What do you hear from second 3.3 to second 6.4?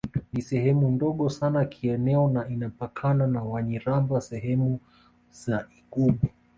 Wanyiramba sehemu za lgugu